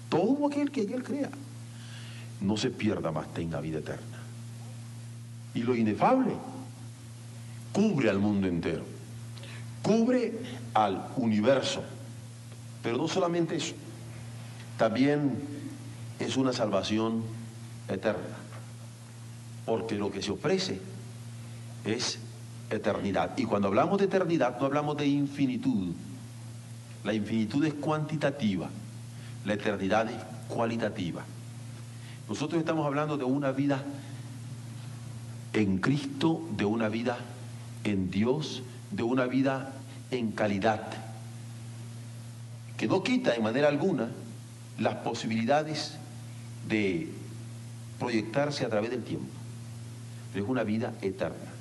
[0.09, 1.31] todo aquel que en él crea,
[2.40, 4.18] no se pierda más, tenga vida eterna.
[5.54, 6.33] Y lo inefable
[7.72, 8.98] cubre al mundo entero
[9.83, 10.38] cubre
[10.74, 11.83] al universo.
[12.83, 13.74] Pero no solamente eso,
[14.76, 15.33] también
[16.18, 17.22] es una salvación
[17.88, 18.38] eterna.
[19.68, 20.81] Porque lo que se ofrece
[21.85, 22.18] es
[22.70, 23.37] eternidad.
[23.37, 25.92] Y cuando hablamos de eternidad no hablamos de infinitud.
[27.04, 28.68] La infinitud es cuantitativa,
[29.44, 30.16] la eternidad es
[30.48, 31.22] cualitativa.
[32.28, 33.85] Nosotros estamos hablando de una vida
[35.52, 37.18] en Cristo, de una vida
[37.85, 39.72] en Dios, de una vida
[40.11, 40.83] en calidad,
[42.76, 44.09] que no quita en manera alguna
[44.78, 45.94] las posibilidades
[46.68, 47.11] de
[47.98, 49.28] proyectarse a través del tiempo,
[50.35, 51.53] es una vida eterna.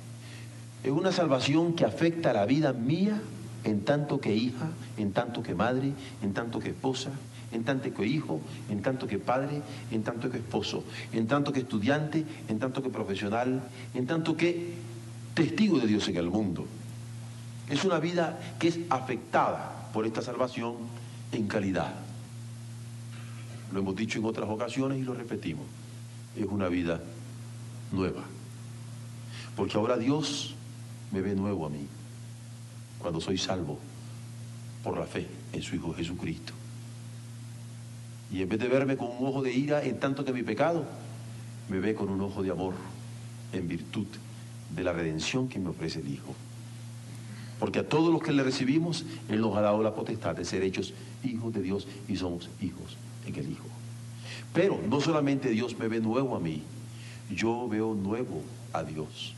[0.84, 3.20] Es una salvación que afecta a la vida mía
[3.64, 7.10] en tanto que hija, en tanto que madre, en tanto que esposa,
[7.52, 11.60] en tanto que hijo, en tanto que padre, en tanto que esposo, en tanto que
[11.60, 13.62] estudiante, en tanto que profesional,
[13.94, 14.74] en tanto que
[15.34, 16.66] testigo de Dios en el mundo.
[17.68, 20.76] Es una vida que es afectada por esta salvación
[21.32, 21.92] en calidad.
[23.72, 25.66] Lo hemos dicho en otras ocasiones y lo repetimos.
[26.36, 27.00] Es una vida
[27.92, 28.24] nueva.
[29.58, 30.54] Porque ahora Dios
[31.10, 31.84] me ve nuevo a mí
[33.00, 33.76] cuando soy salvo
[34.84, 36.52] por la fe en su Hijo Jesucristo.
[38.30, 40.84] Y en vez de verme con un ojo de ira en tanto que mi pecado,
[41.68, 42.74] me ve con un ojo de amor
[43.52, 44.06] en virtud
[44.76, 46.36] de la redención que me ofrece el Hijo.
[47.58, 50.62] Porque a todos los que le recibimos, Él nos ha dado la potestad de ser
[50.62, 50.94] hechos
[51.24, 53.66] hijos de Dios y somos hijos en el Hijo.
[54.54, 56.62] Pero no solamente Dios me ve nuevo a mí,
[57.28, 59.34] yo veo nuevo a Dios.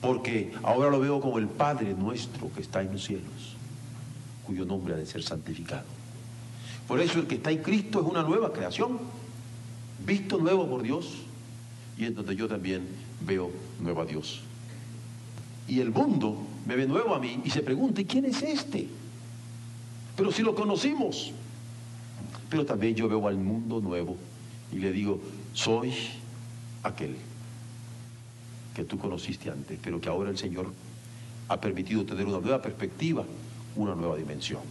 [0.00, 3.56] Porque ahora lo veo como el Padre nuestro que está en los cielos,
[4.46, 5.84] cuyo nombre ha de ser santificado.
[6.88, 8.98] Por eso el que está en Cristo es una nueva creación,
[10.04, 11.18] visto nuevo por Dios,
[11.96, 12.88] y en donde yo también
[13.20, 14.40] veo nuevo a Dios.
[15.68, 16.36] Y el mundo
[16.66, 18.88] me ve nuevo a mí y se pregunta, ¿y quién es este?
[20.16, 21.32] Pero si lo conocimos.
[22.48, 24.16] Pero también yo veo al mundo nuevo
[24.72, 25.20] y le digo,
[25.52, 25.92] soy
[26.82, 27.14] aquel
[28.74, 30.72] que tú conociste antes, pero que ahora el Señor
[31.48, 33.24] ha permitido tener una nueva perspectiva,
[33.76, 34.62] una nueva dimensión.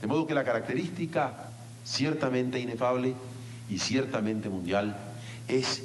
[0.00, 1.50] De modo que la característica
[1.84, 3.14] ciertamente inefable
[3.68, 4.96] y ciertamente mundial
[5.48, 5.82] es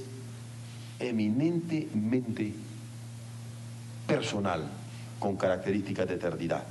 [0.99, 2.53] eminentemente
[4.07, 4.69] personal,
[5.19, 6.63] con características de eternidad.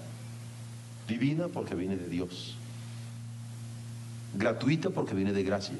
[1.07, 2.57] Divina porque viene de Dios.
[4.35, 5.77] Gratuita porque viene de gracia.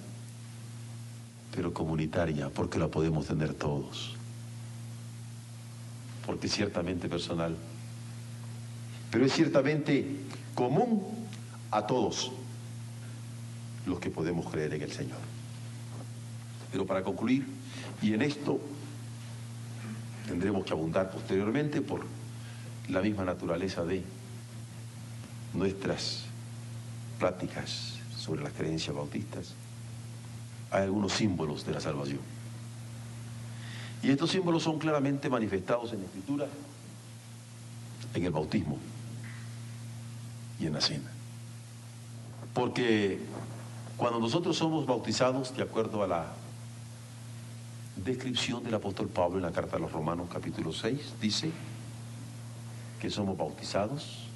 [1.55, 4.18] Pero comunitaria porque la podemos tener todos
[6.29, 7.57] porque es ciertamente personal,
[9.11, 10.07] pero es ciertamente
[10.55, 11.03] común
[11.71, 12.33] a todos
[13.87, 15.17] los que podemos creer en el Señor.
[16.71, 17.47] Pero para concluir,
[18.03, 18.61] y en esto
[20.27, 22.05] tendremos que abundar posteriormente por
[22.91, 24.03] la misma naturaleza de
[25.55, 26.25] nuestras
[27.19, 29.55] pláticas sobre las creencias bautistas,
[30.73, 32.21] hay algunos símbolos de la salvación.
[34.03, 36.47] Y estos símbolos son claramente manifestados en la Escritura,
[38.15, 38.79] en el bautismo
[40.61, 41.11] y en la cena.
[42.55, 43.21] Porque
[43.97, 46.27] cuando nosotros somos bautizados, de acuerdo a la
[47.97, 51.51] descripción del apóstol Pablo en la carta a los Romanos capítulo 6, dice
[53.01, 54.29] que somos bautizados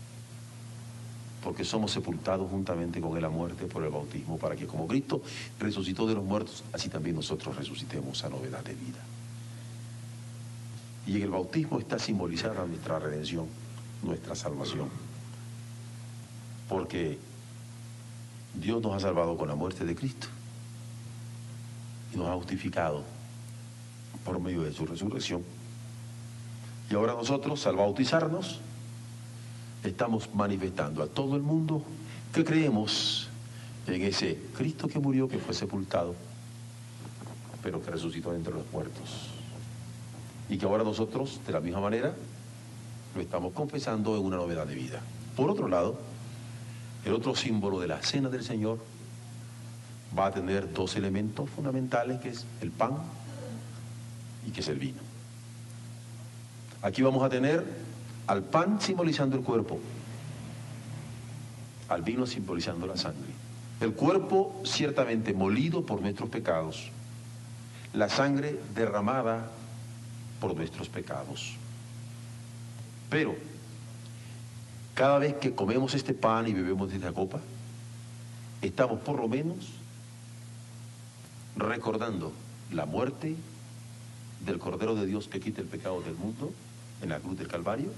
[1.42, 5.22] porque somos sepultados juntamente con él a muerte por el bautismo, para que como Cristo
[5.59, 8.98] resucitó de los muertos, así también nosotros resucitemos a novedad de vida.
[11.06, 13.46] Y en el bautismo está simbolizada nuestra redención,
[14.02, 14.88] nuestra salvación.
[16.68, 17.18] Porque
[18.54, 20.28] Dios nos ha salvado con la muerte de Cristo
[22.14, 23.02] y nos ha justificado
[24.24, 25.42] por medio de su resurrección.
[26.88, 28.60] Y ahora nosotros, al bautizarnos,
[29.82, 31.82] estamos manifestando a todo el mundo
[32.32, 33.28] que creemos
[33.86, 36.14] en ese Cristo que murió, que fue sepultado,
[37.62, 39.32] pero que resucitó entre los muertos
[40.52, 42.12] y que ahora nosotros, de la misma manera,
[43.14, 45.00] lo estamos confesando en una novedad de vida.
[45.34, 45.98] Por otro lado,
[47.06, 48.78] el otro símbolo de la cena del Señor
[50.16, 52.98] va a tener dos elementos fundamentales, que es el pan
[54.46, 55.00] y que es el vino.
[56.82, 57.64] Aquí vamos a tener
[58.26, 59.80] al pan simbolizando el cuerpo,
[61.88, 63.32] al vino simbolizando la sangre.
[63.80, 66.90] El cuerpo ciertamente molido por nuestros pecados,
[67.94, 69.50] la sangre derramada
[70.42, 71.52] por nuestros pecados.
[73.09, 73.37] Pero
[74.92, 77.38] cada vez que comemos este pan y bebemos esta copa,
[78.61, 79.68] estamos por lo menos
[81.55, 82.33] recordando
[82.72, 83.37] la muerte
[84.44, 86.52] del Cordero de Dios que quita el pecado del mundo
[87.02, 87.92] en la cruz del Calvario.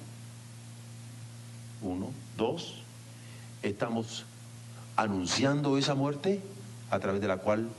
[1.81, 2.83] Uno, dos,
[3.63, 4.27] estamos
[4.97, 6.43] anunciando esa muerte
[6.91, 7.71] a través de la cual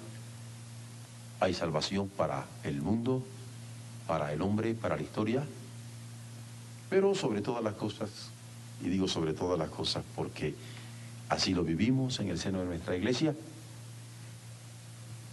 [1.40, 3.24] hay salvación para el mundo
[4.08, 5.44] para el hombre, para la historia,
[6.90, 8.10] pero sobre todas las cosas,
[8.84, 10.56] y digo sobre todas las cosas porque
[11.30, 13.36] así lo vivimos en el seno de nuestra iglesia,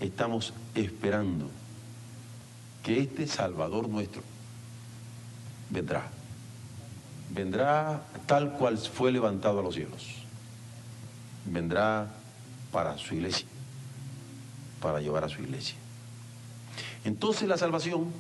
[0.01, 1.51] estamos esperando
[2.83, 4.23] que este Salvador nuestro
[5.71, 6.11] vendrá.
[7.31, 10.07] Vendrá tal cual fue levantado a los cielos.
[11.47, 12.11] Vendrá
[12.71, 13.47] para su iglesia,
[14.81, 15.77] para llevar a su iglesia.
[17.05, 18.13] Entonces la salvación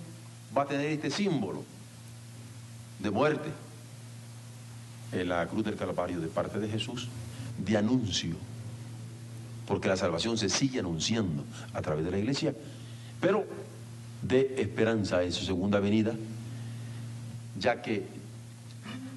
[0.57, 1.65] va a tener este símbolo
[2.99, 3.51] de muerte
[5.13, 7.09] en la cruz del Calvario de parte de Jesús,
[7.59, 8.37] de anuncio,
[9.67, 12.55] porque la salvación se sigue anunciando a través de la iglesia,
[13.21, 13.45] pero
[14.23, 16.15] de esperanza en su segunda venida,
[17.59, 18.05] ya que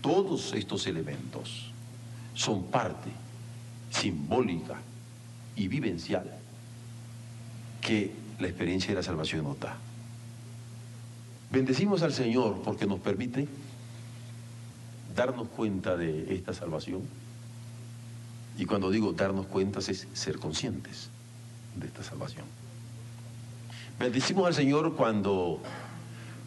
[0.02, 1.72] todos estos elementos
[2.34, 3.10] son parte
[3.90, 4.76] simbólica
[5.56, 6.30] y vivencial
[7.82, 9.78] que la experiencia de la salvación nos da.
[11.52, 13.48] Bendecimos al Señor porque nos permite
[15.16, 17.02] darnos cuenta de esta salvación.
[18.58, 21.10] Y cuando digo darnos cuenta es ser conscientes
[21.76, 22.46] de esta salvación.
[24.00, 25.62] Bendecimos al Señor cuando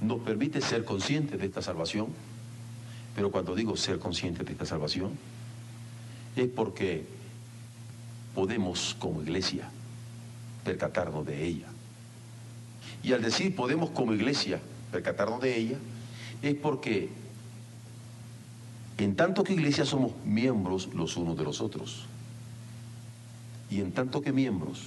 [0.01, 2.09] nos permite ser conscientes de esta salvación.
[3.15, 5.13] Pero cuando digo ser conscientes de esta salvación,
[6.37, 7.05] es porque
[8.35, 9.69] podemos como iglesia
[10.65, 11.67] percatarnos de ella.
[13.03, 14.61] Y al decir podemos como iglesia
[14.91, 15.79] percatarnos de ella,
[16.43, 17.11] es porque
[18.99, 22.07] en tanto que iglesia somos miembros los unos de los otros.
[23.71, 24.81] Y en tanto que miembros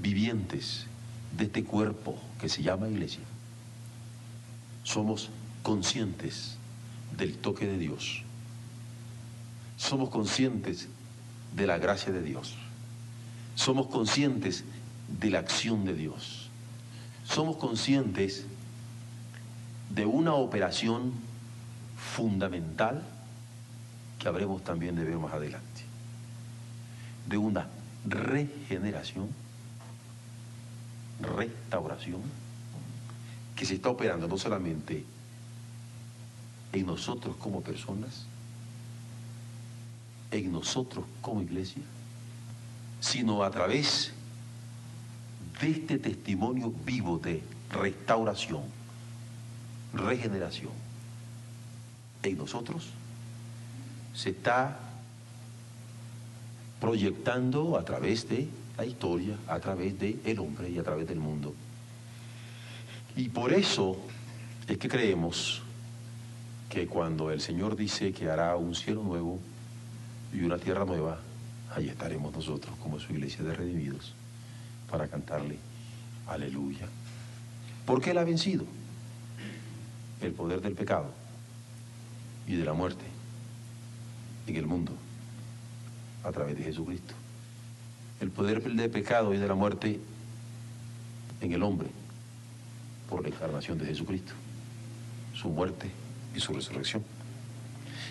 [0.00, 0.86] vivientes
[1.36, 3.22] de este cuerpo que se llama iglesia,
[4.82, 5.30] somos
[5.62, 6.56] conscientes
[7.16, 8.22] del toque de Dios.
[9.76, 10.88] Somos conscientes
[11.54, 12.54] de la gracia de Dios.
[13.54, 14.64] Somos conscientes
[15.20, 16.48] de la acción de Dios.
[17.24, 18.46] Somos conscientes
[19.90, 21.12] de una operación
[21.96, 23.02] fundamental
[24.18, 25.82] que habremos también de ver más adelante.
[27.26, 27.68] De una
[28.06, 29.28] regeneración,
[31.20, 32.20] restauración,
[33.56, 35.04] que se está operando no solamente
[36.72, 38.26] en nosotros como personas,
[40.30, 41.82] en nosotros como iglesia,
[43.00, 44.12] sino a través
[45.60, 48.62] de este testimonio vivo de restauración,
[49.92, 50.72] regeneración.
[52.22, 52.88] En nosotros
[54.14, 54.78] se está
[56.80, 61.18] proyectando a través de la historia, a través del el hombre y a través del
[61.18, 61.54] mundo.
[63.16, 63.96] Y por eso
[64.66, 65.62] es que creemos
[66.68, 69.40] que cuando el Señor dice que hará un cielo nuevo
[70.32, 71.18] y una tierra nueva,
[71.74, 74.12] ahí estaremos nosotros como su iglesia de redimidos
[74.90, 75.58] para cantarle
[76.28, 76.86] aleluya.
[77.86, 78.64] Porque Él ha vencido
[80.20, 81.12] el poder del pecado
[82.46, 83.04] y de la muerte
[84.46, 84.92] en el mundo
[86.24, 87.14] a través de Jesucristo.
[88.20, 90.00] El poder del pecado y de la muerte
[91.40, 91.88] en el hombre
[93.08, 94.32] por la encarnación de Jesucristo,
[95.34, 95.90] su muerte
[96.34, 97.02] y su resurrección.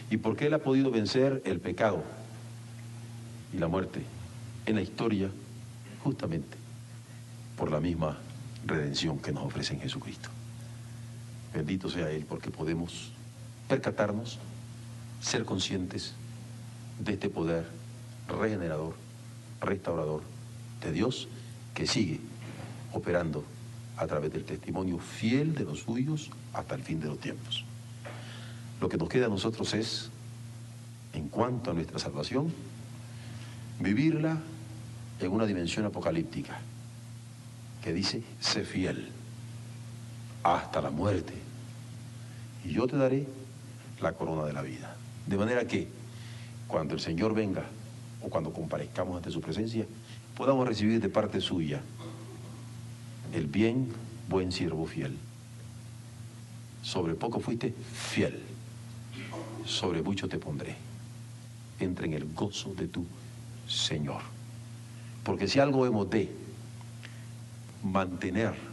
[0.09, 2.03] ¿Y por qué Él ha podido vencer el pecado
[3.53, 4.01] y la muerte
[4.65, 5.29] en la historia?
[6.03, 6.57] Justamente
[7.57, 8.17] por la misma
[8.65, 10.29] redención que nos ofrece en Jesucristo.
[11.53, 13.11] Bendito sea Él porque podemos
[13.67, 14.39] percatarnos,
[15.21, 16.13] ser conscientes
[16.99, 17.65] de este poder
[18.27, 18.95] regenerador,
[19.61, 20.21] restaurador
[20.81, 21.27] de Dios
[21.73, 22.19] que sigue
[22.93, 23.43] operando
[23.97, 27.65] a través del testimonio fiel de los suyos hasta el fin de los tiempos.
[28.79, 30.11] Lo que nos queda a nosotros es,
[31.13, 32.53] en cuanto a nuestra salvación,
[33.79, 34.37] vivirla
[35.19, 36.59] en una dimensión apocalíptica
[37.83, 39.09] que dice, sé fiel
[40.55, 41.33] hasta la muerte
[42.63, 43.27] y yo te daré
[44.01, 44.95] la corona de la vida.
[45.25, 45.87] De manera que
[46.67, 47.65] cuando el Señor venga
[48.21, 49.85] o cuando comparezcamos ante su presencia,
[50.35, 51.81] podamos recibir de parte suya
[53.33, 53.91] el bien,
[54.29, 55.17] buen siervo fiel.
[56.81, 58.41] Sobre poco fuiste fiel,
[59.65, 60.75] sobre mucho te pondré.
[61.79, 63.05] Entra en el gozo de tu
[63.67, 64.21] Señor.
[65.23, 66.31] Porque si algo hemos de
[67.83, 68.66] mantener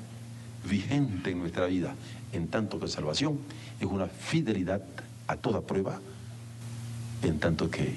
[0.69, 1.95] vigente en nuestra vida,
[2.33, 3.39] en tanto que salvación,
[3.81, 4.83] es una fidelidad
[5.27, 6.01] a toda prueba,
[7.23, 7.97] en tanto que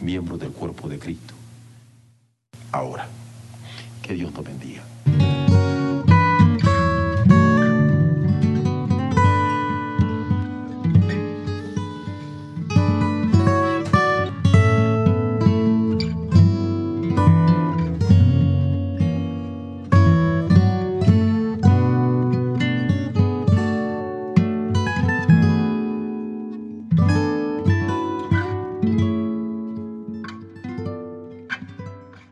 [0.00, 1.34] miembro del cuerpo de Cristo.
[2.72, 3.06] Ahora,
[4.02, 4.82] que Dios nos bendiga.